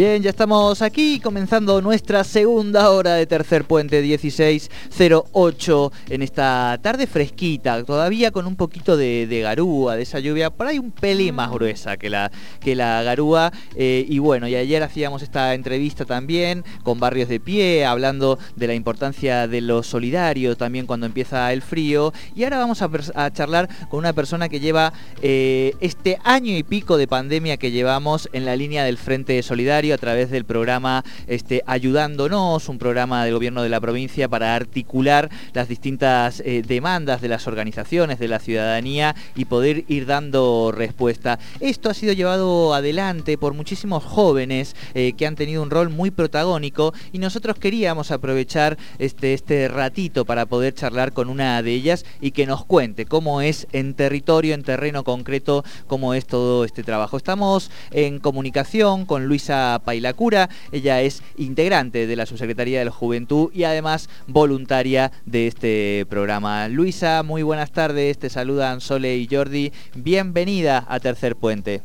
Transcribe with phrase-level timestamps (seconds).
[0.00, 7.06] Bien, ya estamos aquí comenzando nuestra segunda hora de Tercer Puente 1608 en esta tarde
[7.06, 11.50] fresquita, todavía con un poquito de, garúa, de esa lluvia, por ahí un pelín más
[11.50, 13.52] gruesa que la, que la garúa.
[13.76, 18.68] Eh, y bueno, y ayer hacíamos esta entrevista también con Barrios de Pie, hablando de
[18.68, 22.14] la importancia de lo solidario también cuando empieza el frío.
[22.34, 26.96] Y ahora vamos a, charlar con una persona que lleva eh, este año y pico
[26.96, 31.62] de pandemia que llevamos en la línea del Frente Solidario a través del programa este,
[31.66, 37.28] Ayudándonos, un programa del gobierno de la provincia para articular las distintas eh, demandas de
[37.28, 41.38] las organizaciones, de la ciudadanía y poder ir dando respuesta.
[41.60, 46.10] Esto ha sido llevado adelante por muchísimos jóvenes eh, que han tenido un rol muy
[46.10, 52.04] protagónico y nosotros queríamos aprovechar este, este ratito para poder charlar con una de ellas
[52.20, 56.82] y que nos cuente cómo es en territorio, en terreno concreto, cómo es todo este
[56.82, 57.16] trabajo.
[57.16, 60.48] Estamos en comunicación con Luisa Pailacura.
[60.72, 66.68] Ella es integrante de la Subsecretaría de la Juventud y además voluntaria de este programa.
[66.68, 68.18] Luisa, muy buenas tardes.
[68.18, 69.72] Te saludan Sole y Jordi.
[69.94, 71.82] Bienvenida a Tercer Puente.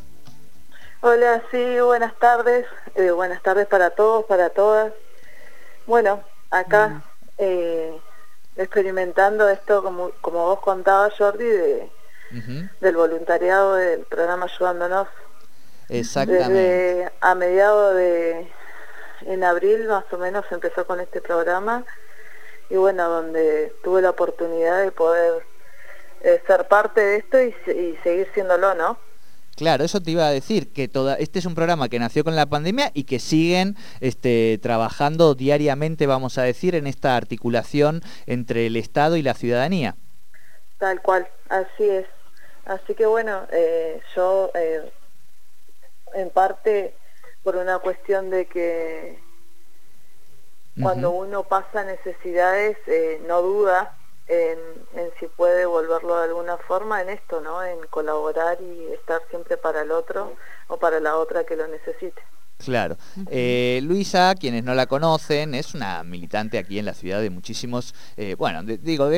[1.01, 2.65] Hola, sí, buenas tardes.
[2.95, 4.91] Eh, buenas tardes para todos, para todas.
[5.85, 7.01] Bueno, acá mm.
[7.37, 7.99] eh,
[8.55, 11.89] experimentando esto, como, como vos contabas, Jordi, de,
[12.81, 15.07] del voluntariado del programa Ayudándonos
[15.89, 16.53] Exactamente.
[16.53, 18.47] Desde a mediados de,
[19.25, 21.85] en abril más o menos empezó con este programa
[22.69, 25.43] y bueno, donde tuve la oportunidad de poder
[26.21, 27.53] eh, ser parte de esto y,
[28.03, 28.97] seguir siéndolo, ¿no?
[29.55, 32.35] Claro, eso te iba a decir, que toda, este es un programa que nació con
[32.35, 38.65] la pandemia y que siguen este, trabajando diariamente, vamos a decir, en esta articulación entre
[38.65, 39.95] el Estado y la ciudadanía.
[40.77, 42.05] Tal cual, así es.
[42.65, 44.91] Así que bueno, eh, yo eh,
[46.13, 46.95] en parte
[47.43, 49.19] por una cuestión de que
[50.81, 54.59] cuando uno pasa necesidades eh, no duda en,
[54.95, 57.63] en, si puede devolverlo de alguna forma en esto, ¿no?
[57.63, 60.33] En colaborar y estar siempre para el otro
[60.67, 62.21] o para la otra que lo necesite.
[62.57, 62.97] Claro.
[63.29, 67.93] Eh, Luisa, quienes no la conocen, es una militante aquí en la ciudad de muchísimos,
[68.17, 69.09] eh, bueno, digo,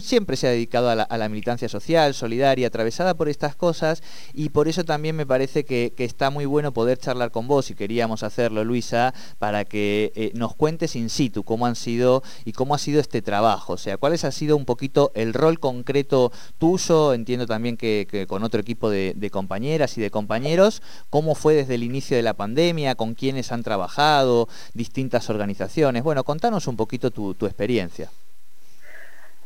[0.00, 4.68] siempre se ha dedicado a la, militancia social, solidaria, atravesada por estas cosas, y por
[4.68, 8.62] eso también me parece que, está muy bueno poder charlar con vos, y queríamos hacerlo,
[8.62, 13.00] Luisa, para que eh, nos cuentes in situ cómo han sido y cómo ha sido
[13.00, 17.76] este trabajo, o sea, cuál ha sido un poquito el rol concreto tuyo, entiendo también
[17.76, 22.22] que, con otro equipo de compañeras y de compañeros, cómo fue desde el inicio de
[22.22, 22.65] la pandemia,
[22.96, 26.02] con quiénes han trabajado, distintas organizaciones.
[26.02, 28.10] Bueno, contanos un poquito tu, experiencia.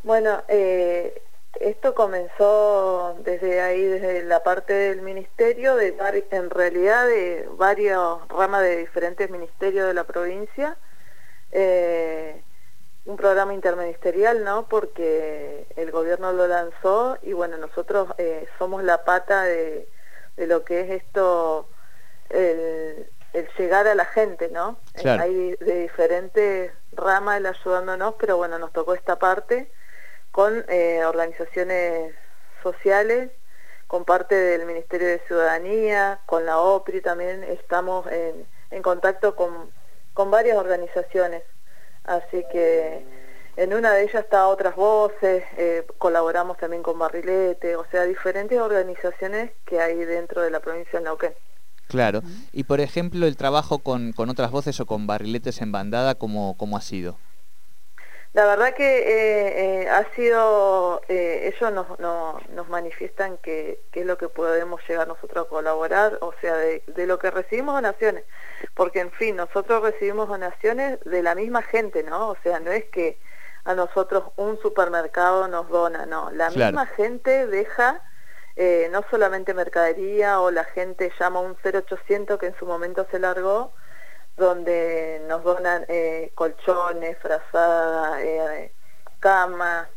[0.02, 1.22] Bueno, eh,
[1.60, 5.94] esto comenzó desde ahí, desde la parte del ministerio, de
[6.30, 10.76] en realidad de varios ramas de diferentes ministerios de la provincia.
[11.52, 12.42] Eh,
[13.04, 14.66] un programa interministerial, ¿no?
[14.68, 19.88] Porque el gobierno lo lanzó y bueno, nosotros eh, somos la pata de,
[20.36, 21.68] lo que es esto
[22.30, 23.10] el,
[23.58, 24.78] llegar a la gente, ¿no?
[25.04, 29.70] Hay de diferentes ramas el ayudándonos, pero bueno, nos tocó esta parte
[30.32, 32.14] con eh, organizaciones
[32.62, 33.30] sociales,
[33.86, 39.70] con parte del Ministerio de Ciudadanía, con la OPRI también estamos en, en contacto con,
[40.14, 41.42] con varias organizaciones.
[42.04, 43.04] Así que
[43.56, 48.58] en una de ellas está Otras Voces, eh, colaboramos también con Barrilete, o sea, diferentes
[48.58, 51.34] organizaciones que hay dentro de la provincia de Neuquén.
[51.90, 52.22] Claro.
[52.52, 56.76] Y por ejemplo, el trabajo con, otras voces o con barriletes en bandada, ¿cómo, cómo
[56.76, 57.18] ha sido?
[58.32, 64.16] La verdad que eh, eh, ha sido, eh, ellos nos, nos manifiestan que, es lo
[64.16, 68.22] que podemos llegar nosotros a colaborar, o sea, de, de, lo que recibimos donaciones,
[68.74, 72.28] porque en fin, nosotros recibimos donaciones de la misma gente, ¿no?
[72.28, 73.18] O sea, no es que
[73.64, 78.00] a nosotros un supermercado nos dona, no, la misma gente deja
[78.62, 83.18] eh, no solamente mercadería o la gente llama un 0800 que en su momento se
[83.18, 83.72] largó,
[84.36, 88.70] donde nos donan eh, colchones, frazadas, eh,
[89.18, 89.88] camas,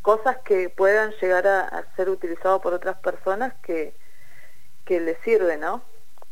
[0.00, 3.96] cosas que puedan llegar a, ser utilizados por otras personas que,
[4.84, 5.82] que les sirven, ¿no?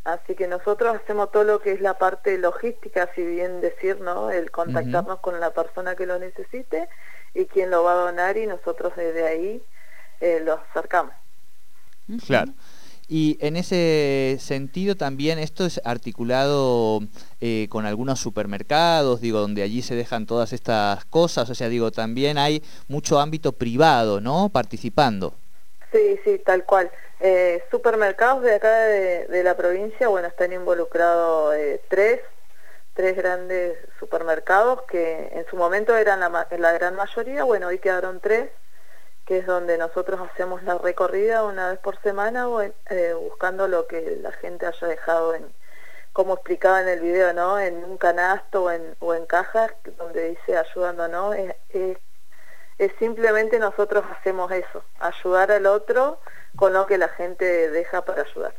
[0.05, 4.31] Así que nosotros hacemos todo lo que es la parte logística, si bien decir, ¿no?
[4.31, 6.89] El contactarnos con la persona que lo necesite
[7.35, 9.65] y quien lo va a donar y nosotros desde ahí
[10.45, 11.22] lo acercamos.
[12.27, 12.53] Claro.
[13.09, 17.01] Y en ese sentido también esto es articulado
[17.43, 21.91] eh, con algunos supermercados, digo, donde allí se dejan todas estas cosas, o sea, digo,
[21.91, 24.49] también hay mucho ámbito privado, ¿no?
[24.49, 25.35] Participando.
[25.93, 26.91] Sí, sí, tal cual.
[27.21, 32.21] Eh, supermercados de acá de, la provincia, bueno, están involucrados eh, tres,
[32.95, 38.21] tres grandes supermercados que en su momento eran la, la gran mayoría, bueno, hoy quedaron
[38.21, 38.49] tres,
[39.27, 42.47] que es donde nosotros hacemos la recorrida una vez por semana
[42.91, 45.53] eh, buscando lo que la gente haya dejado en,
[46.13, 47.59] como explicaba en el video, ¿no?
[47.59, 51.33] En un canasto o en, cajas donde dice ayudando, ¿no?
[51.35, 51.55] Es,
[52.99, 56.19] simplemente nosotros hacemos eso, ayudar al otro
[56.57, 58.55] con lo que la gente deja para ayudar.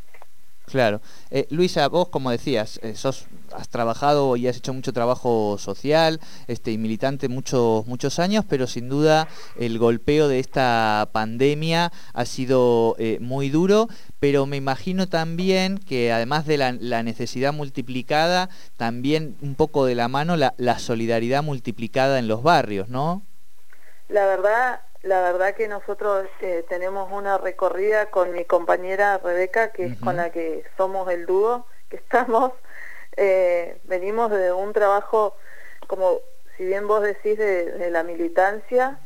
[0.66, 1.02] Claro.
[1.30, 6.20] Eh, Luisa, vos como decías, eh, sos, has trabajado y has hecho mucho trabajo social
[6.48, 9.28] este, y militante muchos, muchos años, pero sin duda
[9.58, 13.88] el golpeo de esta pandemia ha sido eh, muy duro,
[14.20, 20.08] pero me imagino también que además de la, necesidad multiplicada, también un poco de la
[20.08, 23.24] mano la, la solidaridad multiplicada en los barrios, ¿no?
[24.08, 29.86] La verdad, la verdad que nosotros eh, tenemos una recorrida con mi compañera Rebeca, que
[29.86, 32.54] es con la que somos el dúo, que estamos,
[33.18, 35.36] eh, venimos de un trabajo,
[35.88, 36.22] como
[36.56, 39.00] si bien vos decís, de, la militancia,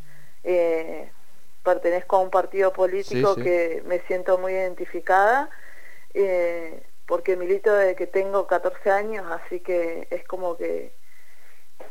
[0.44, 1.10] eh,
[1.64, 5.50] pertenezco a un partido político que me siento muy identificada,
[7.08, 10.94] porque milito desde que tengo 14 años, así que es como que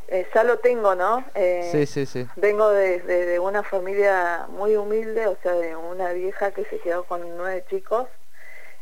[0.09, 1.25] eh, ya lo tengo, ¿no?
[1.35, 2.27] Eh, sí, sí, sí.
[2.37, 7.37] Vengo de, una familia muy humilde, o sea, de una vieja que se quedó con
[7.37, 8.07] nueve chicos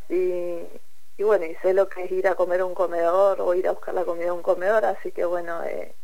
[0.09, 0.61] y,
[1.17, 3.69] y bueno, y sé lo que es ir a comer a un comedor o ir
[3.69, 5.95] a buscar la comida a un comedor, así que bueno, eh,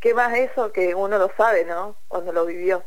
[0.00, 1.96] ¿qué más eso que uno lo sabe, ¿no?
[2.08, 2.82] Cuando lo vivió.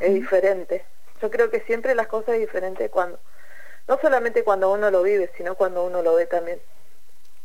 [0.00, 0.86] Es diferente.
[1.20, 3.18] Yo creo que siempre las cosas es diferente cuando,
[3.86, 6.58] no solamente cuando uno lo vive, sino cuando uno lo ve también.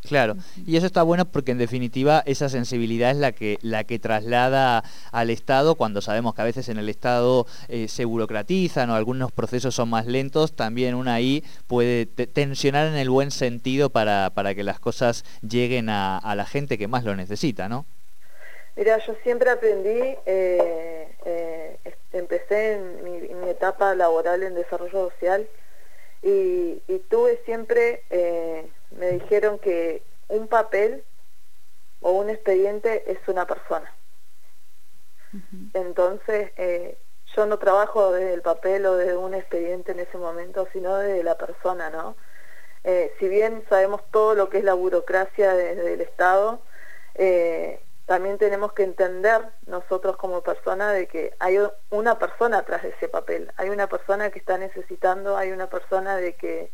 [0.07, 3.99] Claro, y eso está bueno porque en definitiva esa sensibilidad es la que, la que
[3.99, 8.95] traslada al Estado, cuando sabemos que a veces en el Estado eh, se burocratizan o
[8.95, 14.29] algunos procesos son más lentos, también uno ahí puede tensionar en el buen sentido para,
[14.29, 17.85] para que las cosas lleguen a, la gente que más lo necesita, ¿no?
[18.77, 21.77] Mira, yo siempre aprendí, eh, eh,
[22.13, 25.45] empecé en mi, etapa laboral en desarrollo social
[26.23, 28.03] y, y tuve siempre
[28.91, 31.03] me dijeron que un papel
[32.01, 33.91] o un expediente es una persona.
[35.73, 36.97] Entonces, eh,
[37.35, 41.23] yo no trabajo desde el papel o desde un expediente en ese momento, sino desde
[41.23, 42.15] la persona, ¿no?
[42.83, 46.61] Eh, si bien sabemos todo lo que es la burocracia desde el Estado,
[47.15, 51.59] eh, también tenemos que entender nosotros como persona de que hay
[51.91, 56.15] una persona atrás de ese papel, hay una persona que está necesitando, hay una persona
[56.17, 56.71] de que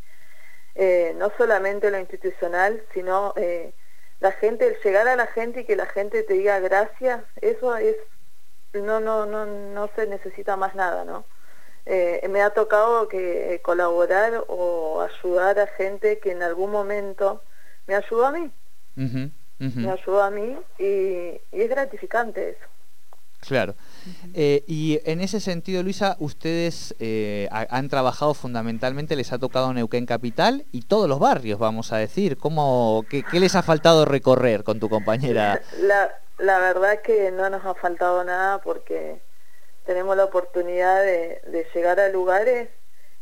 [0.75, 3.73] eh, no solamente lo institucional, sino eh,
[4.19, 7.75] la gente, el llegar a la gente y que la gente te diga gracias, eso
[7.77, 7.95] es,
[8.73, 11.25] no, no, no, no se necesita más nada, ¿no?
[11.85, 17.43] Eh, me ha tocado que colaborar o ayudar a gente que en algún momento
[17.87, 18.51] me ayudó a mí.
[18.95, 22.67] Me ayudó a mí y es gratificante eso.
[23.39, 23.75] Claro.
[24.33, 30.05] Eh, y en ese sentido, Luisa, ustedes eh, han trabajado fundamentalmente, les ha tocado Neuquén
[30.05, 32.37] Capital y todos los barrios, vamos a decir.
[32.37, 35.61] ¿Cómo, qué, les ha faltado recorrer con tu compañera?
[35.79, 39.21] La, la verdad que no nos ha faltado nada porque
[39.85, 42.69] tenemos la oportunidad de, llegar a lugares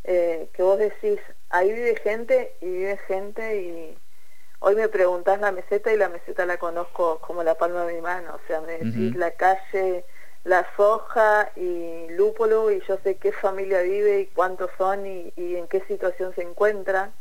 [0.03, 1.19] eh, que vos decís,
[1.49, 3.97] ahí vive gente y vive gente y
[4.59, 8.01] hoy me preguntás la meseta y la meseta la conozco como la palma de mi
[8.01, 10.05] mano, o sea, me decís la calle
[10.43, 15.67] la soja y lúpulo y yo sé qué familia vive y cuántos son y, en
[15.67, 17.13] qué situación se encuentran,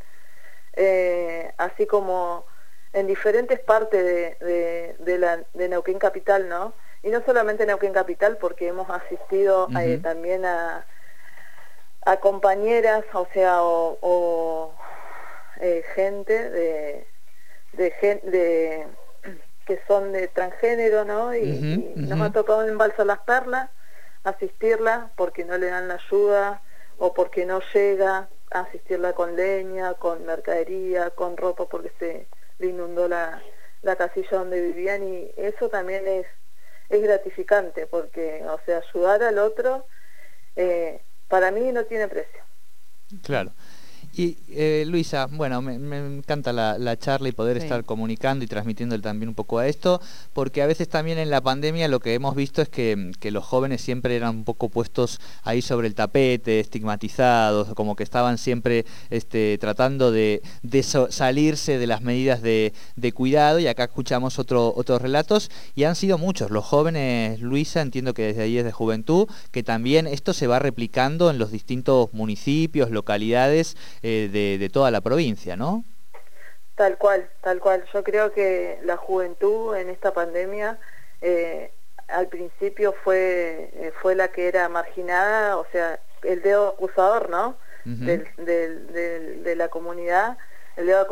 [0.73, 2.45] eh, así como
[2.91, 6.73] en diferentes partes de, de, la, de Neuquén Capital, ¿no?
[7.01, 10.85] Y no solamente Neuquén Capital, porque hemos asistido eh, también a,
[12.05, 14.73] a compañeras, o sea, o,
[15.59, 17.07] eh, gente de,
[17.73, 18.87] de, de
[19.65, 21.35] que son de transgénero, ¿no?
[21.35, 23.69] Y, nos ha tocado en Balsa Las Perlas
[24.23, 26.61] asistirla porque no le dan la ayuda
[26.97, 32.27] o porque no llega a asistirla con leña, con mercadería, con ropa porque se
[32.59, 33.41] le inundó la,
[33.81, 36.25] la casilla donde vivían y eso también es,
[36.89, 39.85] es gratificante porque, o sea, ayudar al otro
[40.55, 42.41] eh, para mí no tiene precio.
[43.23, 43.51] Claro.
[44.15, 49.29] Y eh, Luisa, bueno, me, encanta la, charla y poder estar comunicando y transmitiendo también
[49.29, 49.99] un poco a esto,
[50.33, 53.81] porque a veces también en la pandemia lo que hemos visto es que, los jóvenes
[53.81, 59.57] siempre eran un poco puestos ahí sobre el tapete, estigmatizados, como que estaban siempre este,
[59.57, 60.43] tratando de,
[61.09, 62.71] salirse de las medidas de,
[63.15, 66.51] cuidado y acá escuchamos otro, otros relatos y han sido muchos.
[66.51, 70.59] Los jóvenes, Luisa, entiendo que desde ahí es de juventud, que también esto se va
[70.59, 75.85] replicando en los distintos municipios, localidades eh, de, toda la provincia, ¿no?
[76.75, 77.85] Tal cual, tal cual.
[77.93, 80.77] Yo creo que la juventud en esta pandemia
[81.21, 81.71] eh,
[82.09, 87.55] al principio fue, eh, fue la que era marginada, o sea, el dedo acusador, ¿no?
[87.85, 90.37] de la comunidad,
[90.75, 91.07] el dedo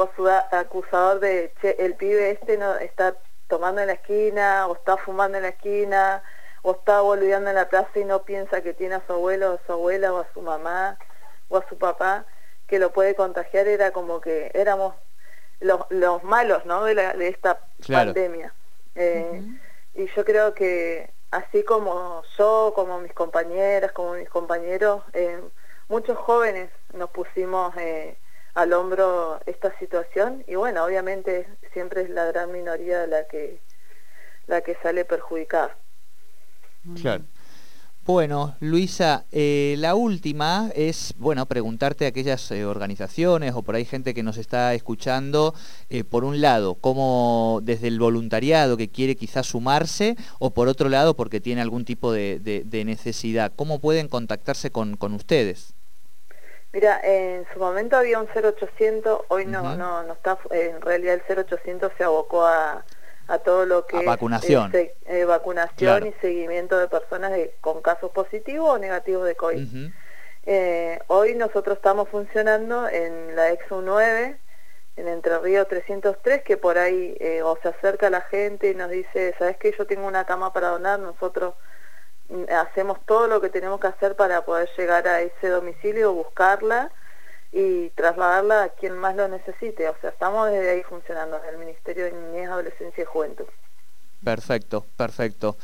[0.52, 3.16] acusador de, che, el pibe este no está
[3.48, 6.24] tomando en la esquina, o está fumando en la esquina,
[6.62, 9.56] o está volviendo en la plaza y no piensa que tiene a su abuelo o
[9.56, 10.98] a su abuela o a su mamá
[11.50, 12.26] o a su papá
[12.72, 14.96] que lo puede contagiar era como que éramos
[15.60, 16.86] los, los malos ¿no?
[16.86, 18.54] de, la, de esta pandemia.
[18.96, 19.44] Eh,
[19.94, 25.42] y yo creo que así como yo, como mis compañeras, como mis compañeros, eh,
[25.90, 28.18] muchos jóvenes nos pusimos eh,
[28.54, 33.60] al hombro esta situación y bueno, obviamente siempre es la gran minoría la que,
[34.48, 35.76] la que sale perjudicada.
[37.02, 37.24] Claro.
[38.04, 43.86] Bueno, Luisa, eh, la última es, bueno, preguntarte a aquellas eh, organizaciones o por ahí
[43.86, 45.54] gente que nos está escuchando,
[45.92, 50.90] eh, por un lado, cómo desde el voluntariado que quiere quizás sumarse, o por otro
[50.90, 55.76] lado, porque tiene algún tipo de, necesidad, ¿cómo pueden contactarse con, ustedes?
[56.74, 61.38] Mira, en su momento había un 0800, hoy no, no, no está, en realidad el
[61.38, 62.84] 0800 se abocó a
[63.32, 68.72] a todo lo que vacunación, es eh, vacunación y seguimiento de personas con casos positivos
[68.72, 69.90] o negativos de COVID.
[70.46, 74.38] Eh, hoy nosotros estamos funcionando en la EXU 9,
[74.98, 78.90] en Entre Ríos 303, que por ahí eh, o se acerca la gente y nos
[78.90, 79.74] dice, ¿sabes qué?
[79.78, 81.54] Yo tengo una cama para donar, nosotros
[82.28, 86.92] mm, hacemos todo lo que tenemos que hacer para poder llegar a ese domicilio, buscarla
[87.52, 89.90] y trasladarla a quien más lo necesite.
[89.90, 93.46] O sea, estamos desde ahí funcionando, en el Ministerio de Niñez, Adolescencia y Juventud.
[94.24, 95.58] Perfecto, perfecto.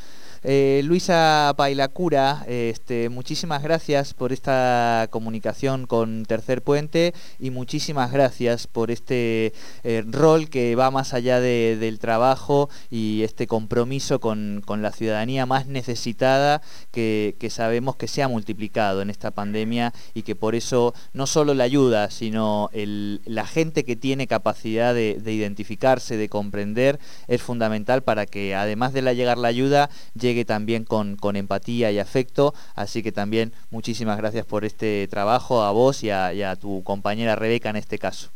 [0.49, 8.65] Eh, Luisa Pailacura, este, muchísimas gracias por esta comunicación con Tercer Puente y muchísimas gracias
[8.65, 9.51] por este
[9.83, 15.67] eh, rol que va más allá del trabajo y este compromiso con, la ciudadanía más
[15.67, 16.61] necesitada
[16.93, 21.55] que, sabemos que se ha multiplicado en esta pandemia y que por eso no solo
[21.55, 28.25] la ayuda, sino la gente que tiene capacidad de, identificarse, de comprender, es fundamental para
[28.25, 32.53] que además de la llegar la ayuda, llegue también con, con, empatía y afecto.
[32.75, 37.69] Así que también muchísimas gracias por este trabajo a vos y a, tu compañera Rebeca
[37.69, 38.29] en este caso.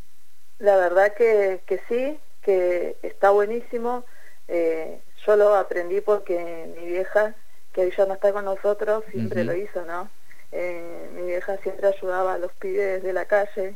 [0.60, 4.06] La verdad que, que sí, que está buenísimo.
[4.48, 7.36] Eh, yo lo aprendí porque mi vieja,
[7.74, 10.10] que hoy ya no está con nosotros, siempre lo hizo, ¿no?
[10.52, 13.76] Eh, mi vieja siempre ayudaba a los pibes de la calle,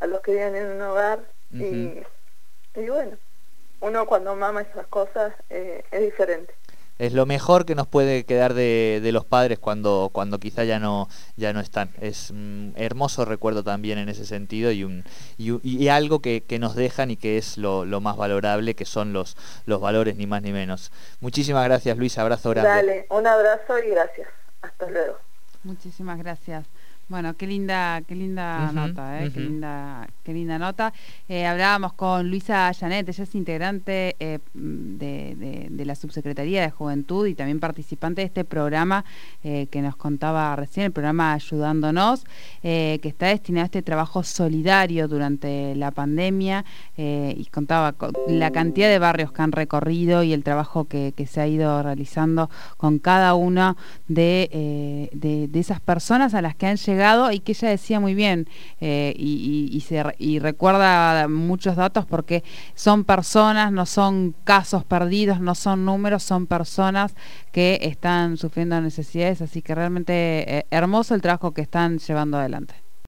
[0.00, 1.20] a los que vivían en un hogar
[1.52, 2.02] y,
[2.74, 3.16] y, bueno,
[3.80, 6.52] uno cuando mama esas cosas eh, es diferente
[6.98, 11.08] es lo mejor que nos puede quedar de, los padres cuando, cuando quizá ya no,
[11.36, 11.90] ya no están.
[12.00, 15.04] Es un hermoso recuerdo también en ese sentido y, un,
[15.36, 19.36] y, algo que, nos dejan y que es lo, más valorable, que son los,
[19.66, 20.90] los valores ni más ni menos.
[21.20, 22.68] Muchísimas gracias Luis, abrazo grande.
[22.70, 24.28] Dale, un abrazo y gracias.
[24.62, 25.18] Hasta luego.
[25.64, 26.66] Muchísimas gracias.
[27.08, 29.30] Bueno, qué linda, qué linda nota, ¿eh?
[29.32, 30.92] qué linda, qué linda nota.
[31.28, 37.36] Eh, hablábamos con Luisa Janet, ella es integrante eh, de, la Subsecretaría de Juventud y
[37.36, 39.04] también participante de este programa
[39.42, 42.24] que nos contaba recién, el programa Ayudándonos,
[42.62, 46.64] que está destinado a este trabajo solidario durante la pandemia
[46.96, 47.94] y contaba
[48.26, 52.50] la cantidad de barrios que han recorrido y el trabajo que, se ha ido realizando
[52.76, 53.76] con cada una
[54.08, 56.95] de, de esas personas a las que han llegado
[57.32, 58.48] y que ella decía muy bien
[58.80, 59.82] eh, y,
[60.18, 62.42] y, recuerda muchos datos porque
[62.74, 67.14] son personas, no son casos perdidos, no son números, son personas
[67.52, 70.12] que están sufriendo necesidades, así que realmente
[70.58, 72.85] eh, hermoso el trabajo que están llevando adelante.